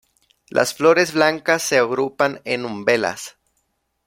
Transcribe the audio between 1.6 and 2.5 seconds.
se agrupan